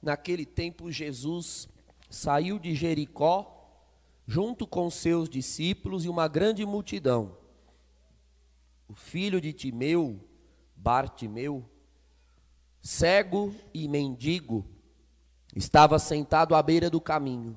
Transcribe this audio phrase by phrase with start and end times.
[0.00, 1.68] Naquele tempo, Jesus
[2.08, 3.54] saiu de Jericó,
[4.26, 7.36] junto com seus discípulos e uma grande multidão.
[8.88, 10.20] O filho de Timeu,
[10.76, 11.64] Bartimeu,
[12.80, 14.64] cego e mendigo,
[15.54, 17.56] estava sentado à beira do caminho.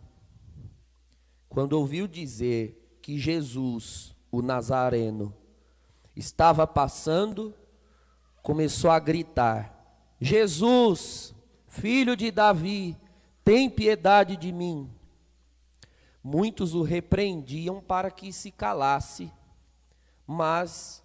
[1.48, 5.34] Quando ouviu dizer que Jesus, o Nazareno,
[6.15, 7.54] estava passando,
[8.42, 11.36] começou a gritar: Jesus,
[11.71, 12.98] filho de Davi,
[13.46, 14.89] tem piedade de mim.
[16.21, 19.32] Muitos o repreendiam para que se calasse,
[20.28, 21.02] mas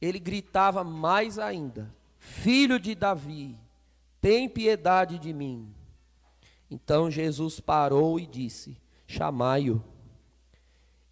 [0.00, 3.58] ele gritava mais ainda: Filho de Davi,
[4.20, 5.74] tem piedade de mim.
[6.70, 9.82] Então Jesus parou e disse: Chamai-o.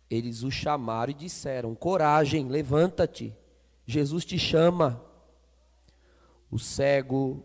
[0.09, 3.35] Eles o chamaram e disseram: Coragem, levanta-te,
[3.85, 5.03] Jesus te chama.
[6.49, 7.45] O cego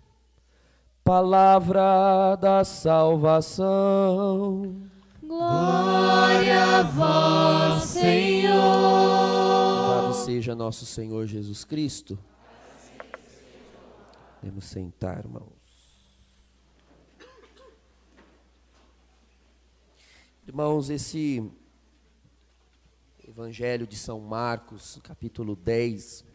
[1.03, 3.63] Palavra da salvação.
[5.21, 8.53] Glória a vós, Senhor.
[8.53, 12.19] Louvado seja nosso Senhor Jesus Cristo.
[14.39, 15.51] Podemos sentar, irmãos.
[20.47, 21.51] Irmãos, esse
[23.27, 26.25] Evangelho de São Marcos, capítulo 10,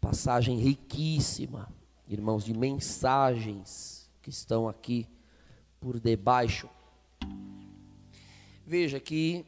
[0.00, 1.68] passagem riquíssima,
[2.08, 5.08] irmãos, de mensagens que estão aqui
[5.78, 6.68] por debaixo.
[8.66, 9.46] Veja que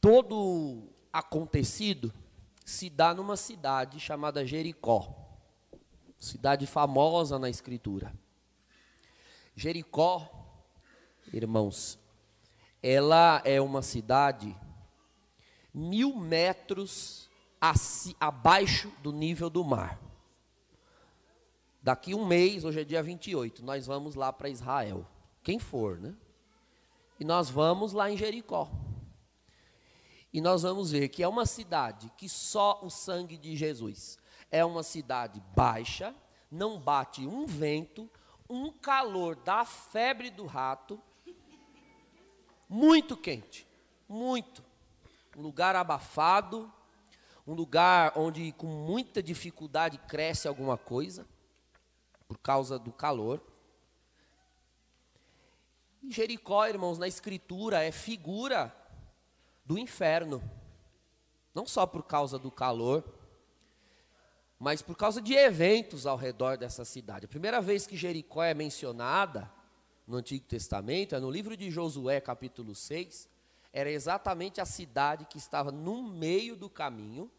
[0.00, 2.12] todo acontecido
[2.64, 5.26] se dá numa cidade chamada Jericó
[6.18, 8.12] cidade famosa na Escritura.
[9.54, 10.28] Jericó,
[11.32, 11.98] irmãos,
[12.82, 14.56] ela é uma cidade
[15.72, 17.30] mil metros
[18.20, 20.00] abaixo do nível do mar.
[21.86, 25.06] Daqui um mês, hoje é dia 28, nós vamos lá para Israel.
[25.40, 26.16] Quem for, né?
[27.20, 28.68] E nós vamos lá em Jericó.
[30.32, 34.18] E nós vamos ver que é uma cidade que só o sangue de Jesus
[34.50, 36.12] é uma cidade baixa,
[36.50, 38.10] não bate um vento,
[38.50, 41.00] um calor da febre do rato,
[42.68, 43.64] muito quente,
[44.08, 44.60] muito.
[45.36, 46.68] Um lugar abafado,
[47.46, 51.24] um lugar onde com muita dificuldade cresce alguma coisa,
[52.26, 53.40] por causa do calor.
[56.02, 58.74] E Jericó, irmãos, na escritura é figura
[59.64, 60.42] do inferno.
[61.54, 63.04] Não só por causa do calor,
[64.58, 67.26] mas por causa de eventos ao redor dessa cidade.
[67.26, 69.50] A primeira vez que Jericó é mencionada
[70.06, 73.28] no Antigo Testamento é no livro de Josué, capítulo 6.
[73.72, 77.30] Era exatamente a cidade que estava no meio do caminho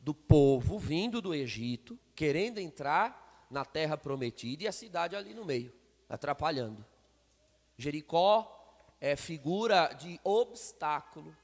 [0.00, 5.44] do povo vindo do Egito, querendo entrar na terra prometida, e a cidade ali no
[5.44, 5.72] meio,
[6.08, 6.84] atrapalhando.
[7.76, 8.50] Jericó
[9.00, 11.34] é figura de obstáculo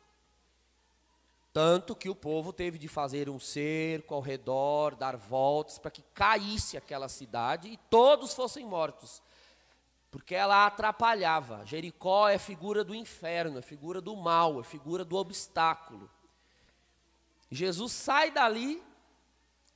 [1.52, 6.02] tanto que o povo teve de fazer um cerco ao redor, dar voltas, para que
[6.14, 9.20] caísse aquela cidade e todos fossem mortos.
[10.12, 11.64] Porque ela atrapalhava.
[11.66, 16.08] Jericó é figura do inferno, é figura do mal, é figura do obstáculo.
[17.50, 18.80] Jesus sai dali,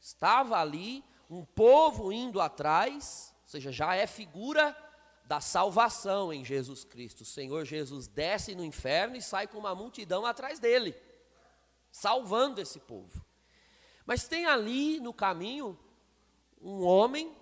[0.01, 4.77] estava ali, um povo indo atrás, ou seja, já é figura
[5.25, 7.23] da salvação em Jesus Cristo.
[7.23, 10.95] O Senhor Jesus desce no inferno e sai com uma multidão atrás dele
[11.95, 13.25] salvando esse povo.
[14.05, 15.79] Mas tem ali no caminho
[16.61, 17.33] um homem,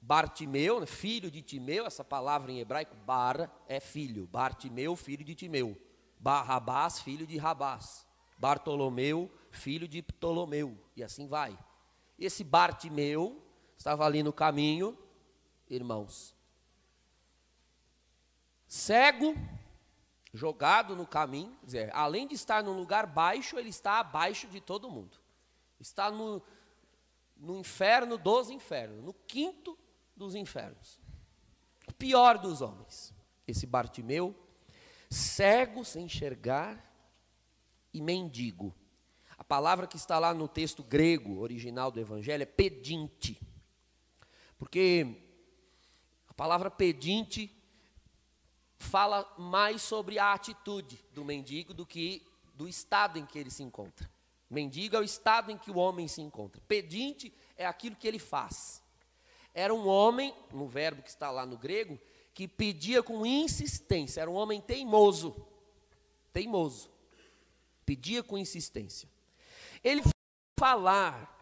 [0.00, 5.34] Bartimeu, né, filho de Timeu, essa palavra em hebraico, Bar, é filho, Bartimeu, filho de
[5.34, 5.76] Timeu,
[6.20, 11.58] Barrabás, filho de Rabás, Bartolomeu, filho de Ptolomeu, e assim vai.
[12.18, 13.40] Esse Bartimeu
[13.76, 14.98] estava ali no caminho,
[15.68, 16.34] irmãos,
[18.66, 19.34] cego,
[20.32, 24.60] jogado no caminho, quer dizer, além de estar num lugar baixo, ele está abaixo de
[24.60, 25.16] todo mundo.
[25.78, 26.42] Está no,
[27.36, 29.78] no inferno dos infernos, no quinto
[30.16, 31.00] dos infernos.
[31.86, 33.14] O pior dos homens.
[33.46, 34.34] Esse Bartimeu,
[35.08, 36.84] cego sem enxergar
[37.94, 38.74] e mendigo.
[39.48, 43.40] Palavra que está lá no texto grego original do evangelho é pedinte.
[44.58, 45.06] Porque
[46.28, 47.50] a palavra pedinte
[48.78, 52.22] fala mais sobre a atitude do mendigo do que
[52.54, 54.10] do estado em que ele se encontra.
[54.50, 56.60] Mendigo é o estado em que o homem se encontra.
[56.68, 58.82] Pedinte é aquilo que ele faz.
[59.54, 61.98] Era um homem, no verbo que está lá no grego,
[62.34, 64.20] que pedia com insistência.
[64.20, 65.34] Era um homem teimoso.
[66.32, 66.90] Teimoso.
[67.86, 69.08] Pedia com insistência.
[69.82, 70.02] Ele
[70.58, 71.34] falar,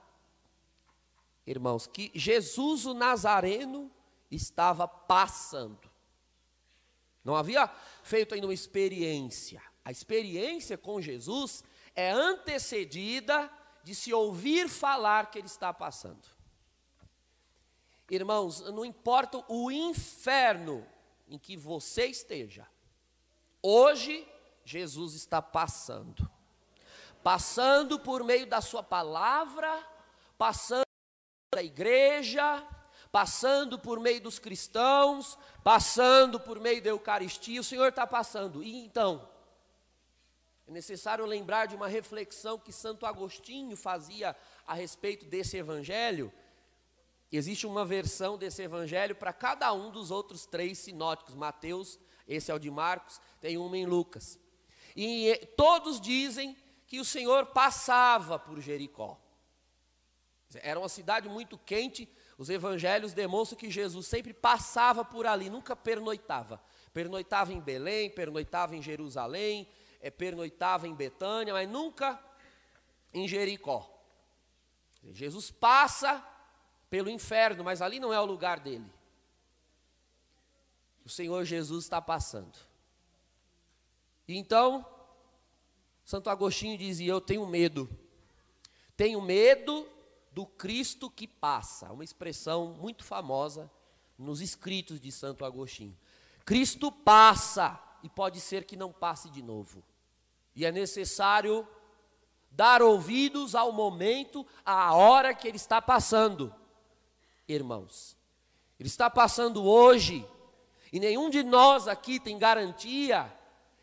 [1.46, 3.90] irmãos, que Jesus o Nazareno
[4.30, 5.90] estava passando.
[7.24, 7.68] Não havia
[8.02, 9.62] feito ainda uma experiência.
[9.84, 13.50] A experiência com Jesus é antecedida
[13.82, 16.28] de se ouvir falar que ele está passando.
[18.10, 20.86] Irmãos, não importa o inferno
[21.28, 22.68] em que você esteja,
[23.60, 24.26] hoje
[24.64, 26.30] Jesus está passando.
[27.26, 29.84] Passando por meio da Sua palavra,
[30.38, 30.86] passando
[31.52, 32.64] da igreja,
[33.10, 38.62] passando por meio dos cristãos, passando por meio da Eucaristia, o Senhor está passando.
[38.62, 39.28] E então,
[40.68, 46.32] é necessário lembrar de uma reflexão que Santo Agostinho fazia a respeito desse evangelho.
[47.32, 51.34] Existe uma versão desse evangelho para cada um dos outros três sinóticos.
[51.34, 51.98] Mateus,
[52.28, 54.38] esse é o de Marcos, tem uma em Lucas.
[54.94, 56.56] E todos dizem
[56.86, 59.20] que o Senhor passava por Jericó.
[60.54, 62.08] Era uma cidade muito quente.
[62.38, 66.62] Os evangelhos demonstram que Jesus sempre passava por ali, nunca pernoitava.
[66.92, 69.68] Pernoitava em Belém, pernoitava em Jerusalém,
[70.00, 72.22] é, pernoitava em Betânia, mas nunca
[73.12, 73.92] em Jericó.
[75.12, 76.24] Jesus passa
[76.88, 78.90] pelo inferno, mas ali não é o lugar dele.
[81.04, 82.58] O Senhor Jesus está passando.
[84.28, 84.84] Então,
[86.06, 87.90] Santo Agostinho dizia: Eu tenho medo.
[88.96, 89.86] Tenho medo
[90.30, 91.92] do Cristo que passa.
[91.92, 93.68] Uma expressão muito famosa
[94.16, 95.98] nos escritos de Santo Agostinho.
[96.44, 99.82] Cristo passa e pode ser que não passe de novo.
[100.54, 101.66] E é necessário
[102.52, 106.54] dar ouvidos ao momento, à hora que ele está passando.
[107.48, 108.16] Irmãos,
[108.78, 110.24] ele está passando hoje,
[110.92, 113.35] e nenhum de nós aqui tem garantia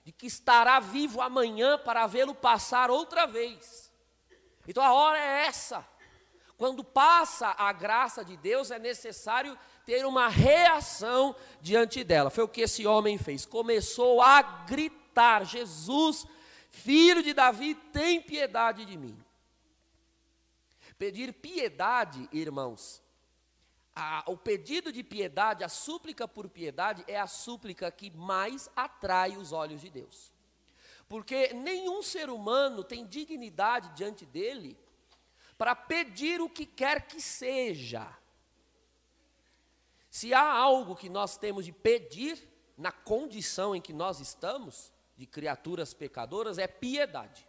[0.03, 3.91] de que estará vivo amanhã para vê-lo passar outra vez.
[4.67, 5.85] Então a hora é essa.
[6.57, 12.29] Quando passa a graça de Deus, é necessário ter uma reação diante dela.
[12.29, 13.45] Foi o que esse homem fez.
[13.45, 16.25] Começou a gritar: Jesus,
[16.69, 19.17] filho de Davi, tem piedade de mim.
[20.97, 23.02] Pedir piedade, irmãos,
[23.95, 29.37] a, o pedido de piedade, a súplica por piedade, é a súplica que mais atrai
[29.37, 30.31] os olhos de Deus.
[31.07, 34.77] Porque nenhum ser humano tem dignidade diante dele
[35.57, 38.07] para pedir o que quer que seja.
[40.09, 45.27] Se há algo que nós temos de pedir, na condição em que nós estamos, de
[45.27, 47.47] criaturas pecadoras, é piedade.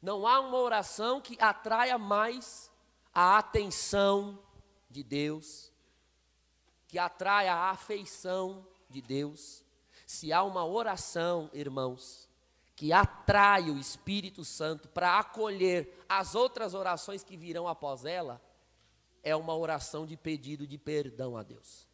[0.00, 2.70] Não há uma oração que atraia mais
[3.12, 4.38] a atenção
[4.94, 5.72] de Deus,
[6.86, 9.64] que atraia a afeição de Deus.
[10.06, 12.28] Se há uma oração, irmãos,
[12.76, 18.40] que atrai o Espírito Santo para acolher as outras orações que virão após ela,
[19.24, 21.88] é uma oração de pedido de perdão a Deus,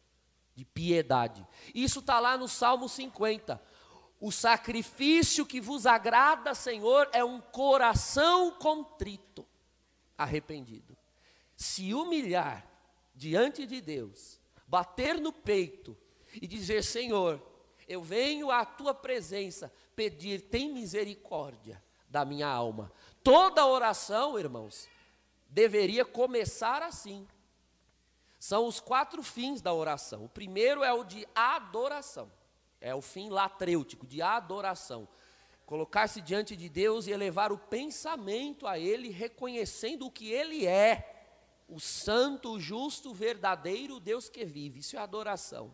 [0.55, 1.45] de piedade.
[1.73, 3.59] Isso está lá no Salmo 50.
[4.19, 9.47] O sacrifício que vos agrada, Senhor, é um coração contrito,
[10.15, 10.95] arrependido.
[11.55, 12.70] Se humilhar
[13.13, 15.97] diante de Deus, bater no peito
[16.41, 17.41] e dizer: Senhor,
[17.87, 22.91] eu venho à tua presença pedir, tem misericórdia da minha alma.
[23.23, 24.87] Toda oração, irmãos,
[25.47, 27.27] deveria começar assim.
[28.39, 30.25] São os quatro fins da oração.
[30.25, 32.31] O primeiro é o de adoração.
[32.79, 35.07] É o fim latrêutico, de adoração.
[35.65, 41.10] Colocar-se diante de Deus e elevar o pensamento a Ele, reconhecendo o que Ele é.
[41.71, 44.81] O santo, justo, verdadeiro Deus que vive.
[44.81, 45.73] Isso é adoração.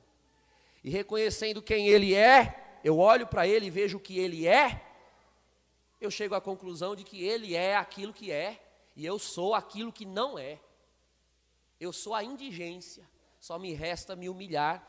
[0.84, 4.86] E reconhecendo quem Ele é, eu olho para Ele e vejo o que Ele é,
[6.00, 8.64] eu chego à conclusão de que Ele é aquilo que é
[8.96, 10.60] e eu sou aquilo que não é.
[11.80, 13.10] Eu sou a indigência.
[13.40, 14.88] Só me resta me humilhar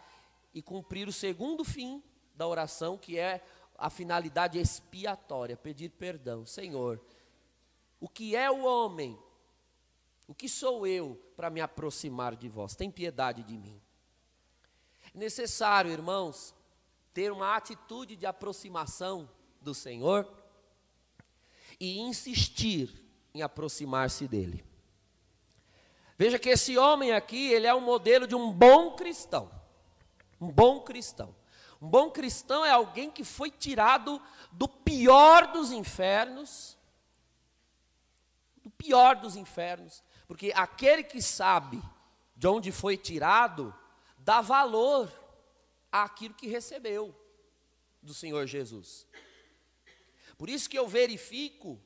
[0.52, 2.02] e cumprir o segundo fim
[2.34, 3.42] da oração, que é
[3.78, 6.44] a finalidade expiatória, pedir perdão.
[6.44, 7.00] Senhor,
[7.98, 9.18] o que é o homem?
[10.28, 12.76] O que sou eu para me aproximar de vós?
[12.76, 13.80] Tem piedade de mim.
[15.14, 16.54] É necessário, irmãos,
[17.14, 19.28] ter uma atitude de aproximação
[19.60, 20.30] do Senhor
[21.80, 24.62] e insistir em aproximar-se dele.
[26.18, 29.50] Veja que esse homem aqui, ele é um modelo de um bom cristão.
[30.38, 31.34] Um bom cristão.
[31.80, 34.20] Um bom cristão é alguém que foi tirado
[34.52, 36.76] do pior dos infernos,
[38.62, 41.82] do pior dos infernos, porque aquele que sabe
[42.36, 43.74] de onde foi tirado,
[44.18, 45.10] dá valor
[45.90, 47.16] àquilo que recebeu
[48.02, 49.06] do Senhor Jesus.
[50.36, 51.80] Por isso que eu verifico,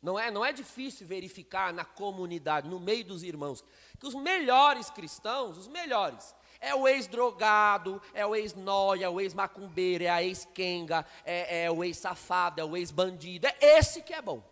[0.00, 3.64] não é, não é difícil verificar na comunidade, no meio dos irmãos,
[3.98, 10.04] que os melhores cristãos, os melhores, é o ex-drogado, é o ex-noia, é o ex-macumbeiro,
[10.04, 13.46] é a ex-quenga, é, é o ex-safado, é o ex-bandido.
[13.46, 14.42] É esse que é bom.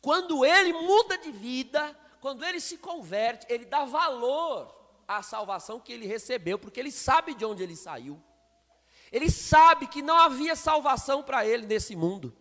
[0.00, 4.74] Quando ele muda de vida, quando ele se converte, ele dá valor
[5.06, 8.20] à salvação que ele recebeu, porque ele sabe de onde ele saiu.
[9.12, 12.36] Ele sabe que não havia salvação para ele nesse mundo.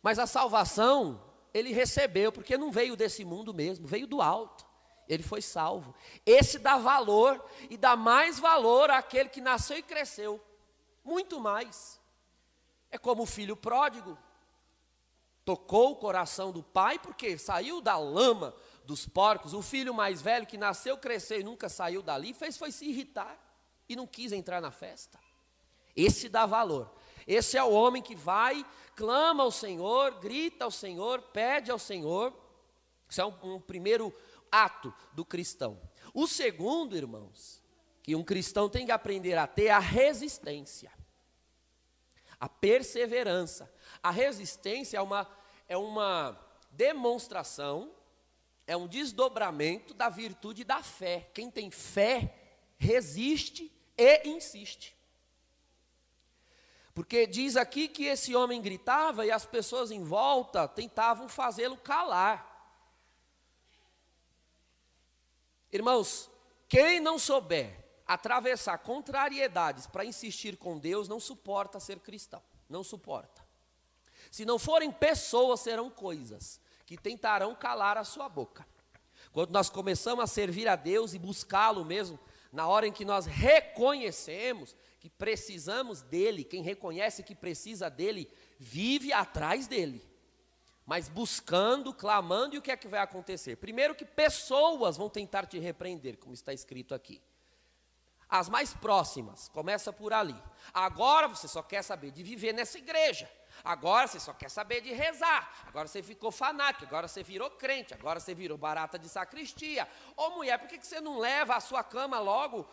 [0.00, 1.20] Mas a salvação
[1.52, 4.64] ele recebeu, porque não veio desse mundo mesmo, veio do alto
[5.08, 5.92] ele foi salvo.
[6.24, 10.40] Esse dá valor e dá mais valor àquele que nasceu e cresceu,
[11.02, 12.00] muito mais.
[12.92, 14.16] É como o filho pródigo,
[15.44, 19.54] tocou o coração do pai, porque saiu da lama dos porcos.
[19.54, 23.38] O filho mais velho que nasceu, cresceu e nunca saiu dali, fez foi se irritar
[23.88, 25.18] e não quis entrar na festa.
[25.96, 26.92] Esse dá valor.
[27.26, 28.64] Esse é o homem que vai,
[28.94, 32.34] clama ao Senhor, grita ao Senhor, pede ao Senhor.
[33.08, 34.14] Isso é um, um primeiro
[34.50, 35.80] ato do cristão.
[36.12, 37.62] O segundo, irmãos,
[38.02, 40.92] que um cristão tem que aprender a ter é a resistência,
[42.38, 43.72] a perseverança.
[44.02, 45.26] A resistência é uma,
[45.66, 46.38] é uma
[46.70, 47.90] demonstração,
[48.66, 51.28] é um desdobramento da virtude da fé.
[51.34, 52.34] Quem tem fé
[52.78, 54.96] resiste e insiste.
[56.94, 62.52] Porque diz aqui que esse homem gritava e as pessoas em volta tentavam fazê-lo calar.
[65.72, 66.30] Irmãos,
[66.68, 72.42] quem não souber atravessar contrariedades para insistir com Deus, não suporta ser cristão.
[72.68, 73.44] Não suporta.
[74.30, 78.66] Se não forem pessoas, serão coisas que tentarão calar a sua boca.
[79.32, 82.18] Quando nós começamos a servir a Deus e buscá-lo mesmo,
[82.52, 89.12] na hora em que nós reconhecemos que precisamos dele, quem reconhece que precisa dele, vive
[89.12, 90.14] atrás dele
[90.86, 93.56] mas buscando, clamando, e o que é que vai acontecer?
[93.56, 97.22] Primeiro, que pessoas vão tentar te repreender, como está escrito aqui.
[98.28, 100.36] As mais próximas, começa por ali.
[100.72, 103.30] Agora você só quer saber de viver nessa igreja.
[103.62, 105.64] Agora você só quer saber de rezar.
[105.66, 106.86] Agora você ficou fanático.
[106.86, 107.94] Agora você virou crente.
[107.94, 109.88] Agora você virou barata de sacristia.
[110.16, 112.66] Ô mulher, por que você não leva a sua cama logo?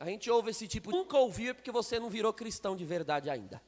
[0.00, 0.90] A gente ouve esse tipo.
[0.90, 3.62] Nunca ouviu porque você não virou cristão de verdade ainda.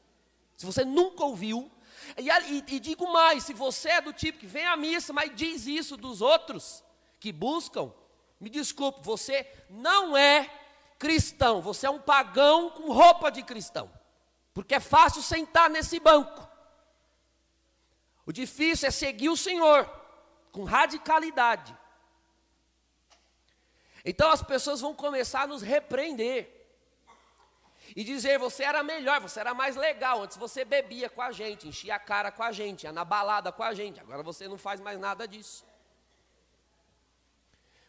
[0.57, 1.71] Se você nunca ouviu,
[2.17, 5.35] e, e, e digo mais: se você é do tipo que vem à missa, mas
[5.35, 6.83] diz isso dos outros
[7.19, 7.93] que buscam,
[8.41, 10.51] me desculpe, você não é
[10.99, 13.91] cristão, você é um pagão com roupa de cristão,
[14.55, 16.49] porque é fácil sentar nesse banco.
[18.25, 19.91] O difícil é seguir o Senhor
[20.53, 21.77] com radicalidade.
[24.05, 26.51] Então as pessoas vão começar a nos repreender
[27.97, 30.23] e dizer: você era melhor, você era mais legal.
[30.23, 33.51] Antes você bebia com a gente, enchia a cara com a gente, ia na balada
[33.51, 34.01] com a gente.
[34.01, 35.65] Agora você não faz mais nada disso.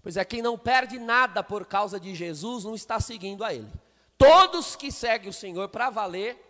[0.02, 3.72] Pois é, quem não perde nada por causa de Jesus não está seguindo a Ele.
[4.18, 6.45] Todos que seguem o Senhor para valer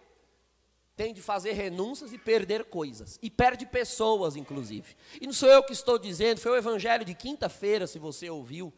[0.95, 3.19] têm de fazer renúncias e perder coisas.
[3.21, 4.95] E perde pessoas, inclusive.
[5.19, 8.73] E não sou eu que estou dizendo, foi o evangelho de quinta-feira, se você ouviu.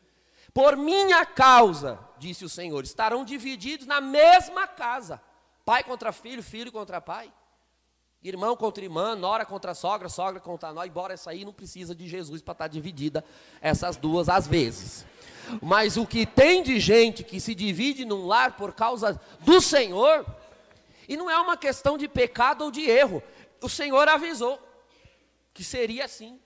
[0.54, 5.22] Por minha causa, disse o Senhor, estarão divididos na mesma casa:
[5.64, 7.32] pai contra filho, filho contra pai,
[8.24, 10.88] irmão contra irmã, nora contra sogra, sogra contra nós.
[10.88, 13.24] Embora essa aí não precisa de Jesus para estar tá dividida
[13.62, 15.06] essas duas às vezes.
[15.62, 20.26] Mas o que tem de gente que se divide num lar por causa do Senhor,
[21.08, 23.24] e não é uma questão de pecado ou de erro,
[23.62, 24.60] o Senhor avisou
[25.54, 26.40] que seria assim.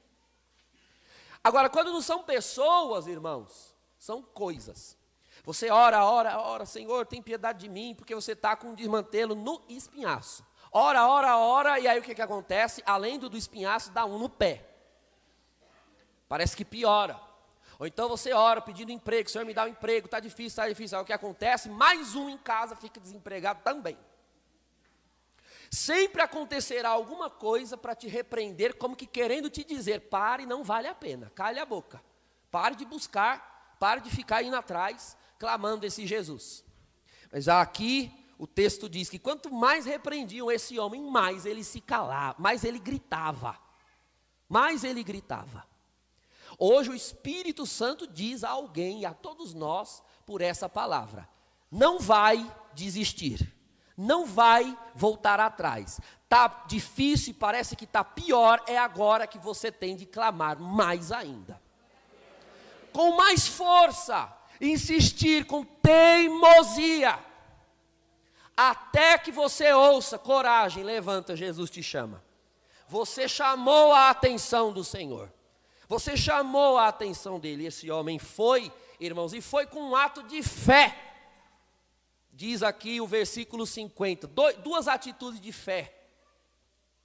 [1.43, 4.97] Agora, quando não são pessoas, irmãos, são coisas.
[5.43, 9.33] Você ora, ora, ora, Senhor, tem piedade de mim, porque você está com um desmantelo
[9.33, 10.45] no espinhaço.
[10.71, 12.81] Ora, ora, ora, e aí o que, que acontece?
[12.85, 14.65] Além do, do espinhaço, dá um no pé.
[16.29, 17.19] Parece que piora.
[17.77, 20.97] Ou então você ora pedindo emprego, Senhor me dá um emprego, está difícil, está difícil.
[20.97, 21.67] Aí o que acontece?
[21.67, 23.97] Mais um em casa fica desempregado também.
[25.71, 30.87] Sempre acontecerá alguma coisa para te repreender, como que querendo te dizer: pare, não vale
[30.87, 32.03] a pena, cale a boca.
[32.51, 33.51] Pare de buscar
[33.81, 36.63] Pare de ficar indo atrás, clamando esse Jesus.
[37.31, 42.35] Mas aqui o texto diz que quanto mais repreendiam esse homem, mais ele se calava,
[42.37, 43.57] mais ele gritava.
[44.47, 45.65] Mais ele gritava.
[46.59, 51.27] Hoje o Espírito Santo diz a alguém a todos nós por essa palavra:
[51.71, 53.51] não vai desistir,
[54.01, 55.99] não vai voltar atrás.
[56.27, 61.61] Tá difícil, parece que tá pior, é agora que você tem de clamar mais ainda.
[62.91, 67.19] Com mais força, insistir com teimosia,
[68.57, 72.23] até que você ouça, coragem, levanta, Jesus te chama.
[72.87, 75.31] Você chamou a atenção do Senhor.
[75.87, 77.67] Você chamou a atenção dele.
[77.67, 81.10] Esse homem foi, irmãos, e foi com um ato de fé.
[82.41, 84.25] Diz aqui o versículo 50,
[84.63, 85.93] duas atitudes de fé.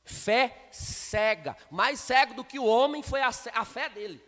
[0.03, 4.19] Fé cega, mais cego do que o homem foi a, a fé dele.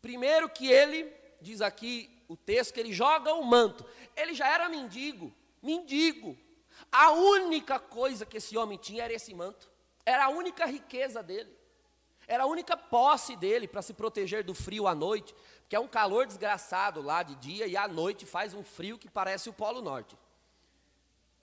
[0.00, 3.84] Primeiro que ele, diz aqui o texto, que ele joga o manto.
[4.16, 5.30] Ele já era mendigo,
[5.62, 6.34] mendigo.
[6.90, 9.70] A única coisa que esse homem tinha era esse manto.
[10.06, 11.54] Era a única riqueza dele.
[12.26, 15.34] Era a única posse dele para se proteger do frio à noite,
[15.68, 19.06] porque é um calor desgraçado lá de dia e à noite faz um frio que
[19.06, 20.16] parece o Polo Norte.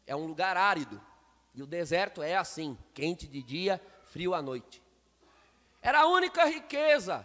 [0.08, 1.00] É um lugar árido.
[1.54, 4.82] E o deserto é assim, quente de dia, frio à noite.
[5.80, 7.24] Era a única riqueza.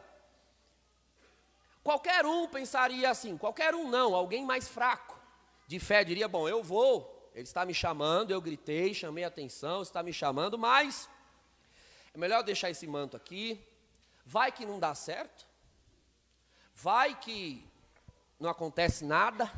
[1.83, 5.19] Qualquer um pensaria assim, qualquer um não, alguém mais fraco
[5.67, 10.03] de fé diria: Bom, eu vou, ele está me chamando, eu gritei, chamei atenção, está
[10.03, 11.09] me chamando, mas
[12.13, 13.59] é melhor deixar esse manto aqui.
[14.27, 15.49] Vai que não dá certo.
[16.83, 17.63] Vai que
[18.39, 19.53] não acontece nada.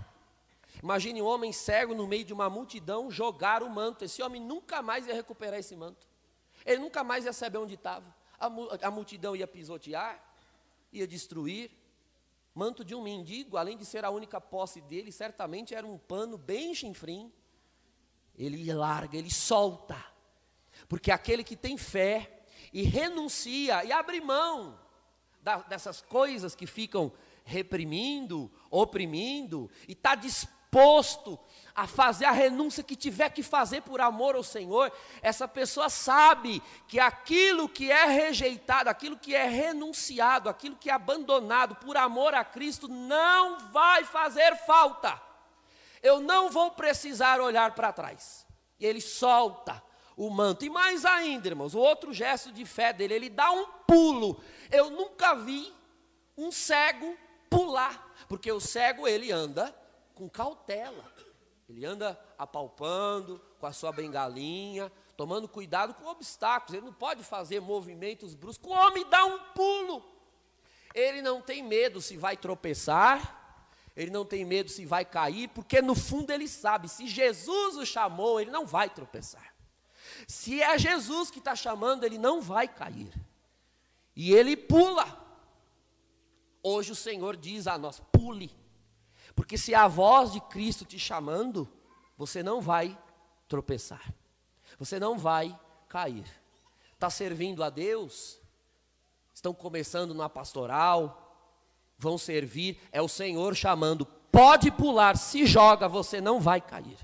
[0.82, 4.04] Imagine um homem cego no meio de uma multidão jogar o manto.
[4.04, 6.04] Esse homem nunca mais ia recuperar esse manto.
[6.66, 8.12] Ele nunca mais ia saber onde estava.
[8.40, 10.20] A, multidão ia pisotear,
[10.92, 11.70] ia destruir.
[12.52, 16.36] Manto de um mendigo, além de ser a única posse dele, certamente era um pano
[16.36, 17.32] bem chinfrim.
[18.36, 20.04] Ele larga, ele solta.
[20.88, 24.81] Porque aquele que tem fé, e renuncia e abre mão
[25.42, 27.12] da, dessas coisas que ficam
[27.44, 31.38] reprimindo, oprimindo, e está disposto
[31.74, 36.62] a fazer a renúncia que tiver que fazer por amor ao Senhor, essa pessoa sabe
[36.86, 42.34] que aquilo que é rejeitado, aquilo que é renunciado, aquilo que é abandonado por amor
[42.34, 45.20] a Cristo, não vai fazer falta.
[46.02, 48.46] Eu não vou precisar olhar para trás.
[48.78, 49.82] E ele solta
[50.22, 50.64] o manto.
[50.64, 54.40] E mais ainda, irmãos, o outro gesto de fé dele, ele dá um pulo.
[54.70, 55.72] Eu nunca vi
[56.36, 57.16] um cego
[57.50, 59.74] pular, porque o cego ele anda
[60.14, 61.12] com cautela.
[61.68, 66.74] Ele anda apalpando com a sua bengalinha, tomando cuidado com obstáculos.
[66.74, 68.70] Ele não pode fazer movimentos bruscos.
[68.70, 70.04] O homem dá um pulo.
[70.94, 73.40] Ele não tem medo se vai tropeçar.
[73.96, 77.84] Ele não tem medo se vai cair, porque no fundo ele sabe, se Jesus o
[77.84, 79.52] chamou, ele não vai tropeçar.
[80.26, 83.12] Se é Jesus que está chamando, ele não vai cair.
[84.14, 85.20] E ele pula.
[86.62, 88.54] Hoje o Senhor diz a nós: pule.
[89.34, 91.68] Porque se a voz de Cristo te chamando,
[92.16, 92.98] você não vai
[93.48, 94.12] tropeçar.
[94.78, 95.58] Você não vai
[95.88, 96.26] cair.
[96.94, 98.40] Está servindo a Deus?
[99.34, 101.18] Estão começando na pastoral?
[101.98, 102.80] Vão servir?
[102.92, 104.06] É o Senhor chamando.
[104.06, 106.98] Pode pular, se joga, você não vai cair.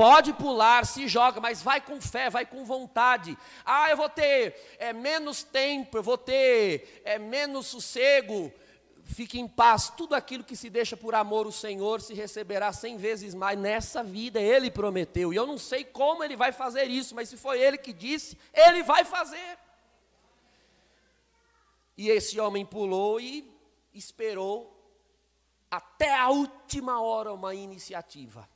[0.00, 3.36] Pode pular, se joga, mas vai com fé, vai com vontade.
[3.66, 8.50] Ah, eu vou ter é, menos tempo, eu vou ter é, menos sossego.
[9.04, 9.92] Fique em paz.
[9.94, 14.02] Tudo aquilo que se deixa por amor o Senhor se receberá cem vezes mais nessa
[14.02, 14.40] vida.
[14.40, 15.34] Ele prometeu.
[15.34, 18.38] E eu não sei como ele vai fazer isso, mas se foi ele que disse,
[18.54, 19.58] ele vai fazer.
[21.94, 23.46] E esse homem pulou e
[23.92, 24.74] esperou
[25.70, 28.48] até a última hora uma iniciativa.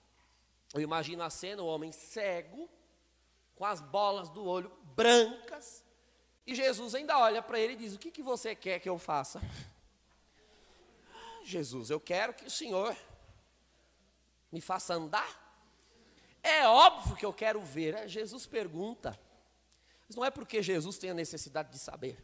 [0.75, 2.69] Eu imagino a cena, o homem cego,
[3.55, 5.85] com as bolas do olho brancas,
[6.47, 8.99] e Jesus ainda olha para ele e diz: O que, que você quer que eu
[8.99, 9.41] faça?
[11.43, 12.97] Jesus, eu quero que o Senhor
[14.51, 15.43] me faça andar.
[16.43, 18.09] É óbvio que eu quero ver.
[18.09, 19.19] Jesus pergunta.
[20.07, 22.19] Mas não é porque Jesus tem a necessidade de saber.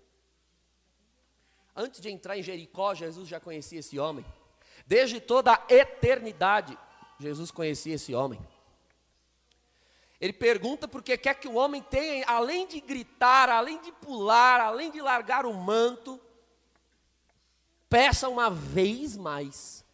[1.74, 4.24] Antes de entrar em Jericó, Jesus já conhecia esse homem.
[4.86, 6.78] Desde toda a eternidade,
[7.20, 8.40] Jesus conhecia esse homem.
[10.18, 14.90] Ele pergunta porque quer que o homem tenha, além de gritar, além de pular, além
[14.90, 16.20] de largar o manto,
[17.88, 19.84] peça uma vez mais.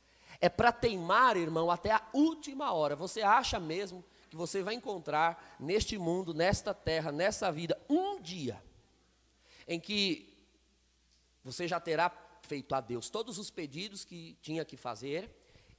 [0.41, 2.95] É para teimar, irmão, até a última hora.
[2.95, 8.63] Você acha mesmo que você vai encontrar neste mundo, nesta terra, nessa vida, um dia
[9.67, 10.33] em que
[11.43, 12.11] você já terá
[12.43, 15.31] feito a Deus todos os pedidos que tinha que fazer,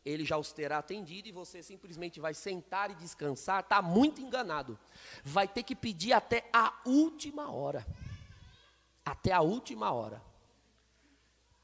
[0.08, 4.80] ele já os terá atendido e você simplesmente vai sentar e descansar, está muito enganado.
[5.24, 7.86] Vai ter que pedir até a última hora.
[9.06, 10.22] Até a última hora.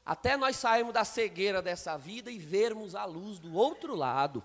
[0.04, 4.42] até nós sairmos da cegueira dessa vida e vermos a luz do outro lado,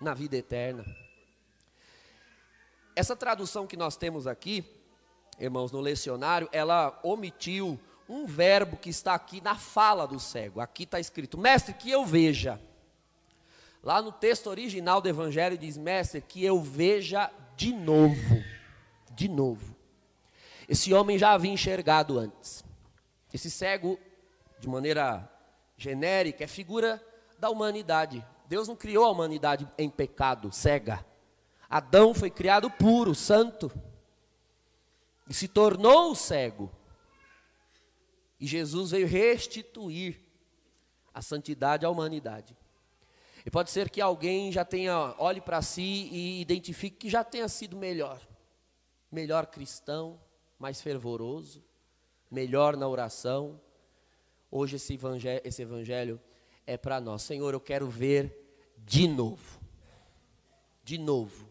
[0.00, 0.84] na vida eterna.
[2.94, 4.64] Essa tradução que nós temos aqui,
[5.38, 7.78] irmãos, no lecionário, ela omitiu
[8.08, 10.60] um verbo que está aqui na fala do cego.
[10.60, 12.58] Aqui está escrito, mestre, que eu veja.
[13.86, 18.42] Lá no texto original do Evangelho diz, mestre, que eu veja de novo.
[19.12, 19.76] De novo.
[20.68, 22.64] Esse homem já havia enxergado antes.
[23.32, 23.96] Esse cego,
[24.58, 25.30] de maneira
[25.76, 27.00] genérica, é figura
[27.38, 28.26] da humanidade.
[28.48, 31.06] Deus não criou a humanidade em pecado, cega.
[31.70, 33.70] Adão foi criado puro, santo.
[35.28, 36.72] E se tornou cego.
[38.40, 40.20] E Jesus veio restituir
[41.14, 42.56] a santidade à humanidade.
[43.46, 47.48] E pode ser que alguém já tenha, olhe para si e identifique que já tenha
[47.48, 48.20] sido melhor.
[49.08, 50.20] Melhor cristão,
[50.58, 51.64] mais fervoroso,
[52.28, 53.60] melhor na oração.
[54.50, 56.20] Hoje esse evangelho, esse evangelho
[56.66, 57.22] é para nós.
[57.22, 58.36] Senhor, eu quero ver
[58.78, 59.60] de novo.
[60.82, 61.48] De novo.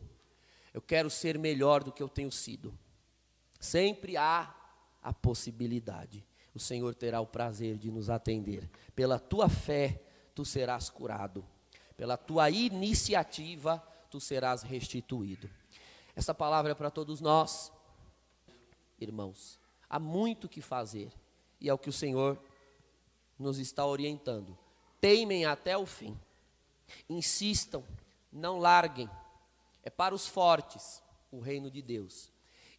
[0.73, 2.77] Eu quero ser melhor do que eu tenho sido.
[3.58, 4.53] Sempre há
[5.01, 6.27] a possibilidade.
[6.53, 8.69] O Senhor terá o prazer de nos atender.
[8.93, 10.03] Pela tua fé,
[10.34, 11.55] tu serás curado.
[11.97, 13.77] Pela tua iniciativa,
[14.10, 15.49] tu serás restituído.
[16.15, 17.71] Essa palavra é para todos nós,
[18.99, 19.60] irmãos.
[19.89, 21.12] Há muito que fazer.
[21.60, 22.39] E é o que o Senhor
[23.38, 24.58] nos está orientando.
[24.99, 26.17] Teimem até o fim.
[27.10, 27.84] Insistam,
[28.31, 29.10] não larguem.
[29.84, 32.31] É para os fortes o reino de Deus.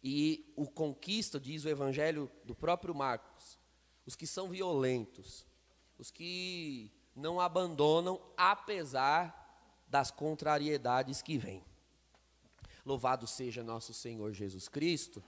[0.03, 3.57] E o conquista, diz o evangelho do próprio Marcos,
[4.05, 5.45] os que são violentos,
[5.97, 9.33] os que não abandonam apesar
[9.89, 11.65] das contrariedades que vêm.
[12.85, 15.23] Louvado seja nosso Senhor Jesus Cristo.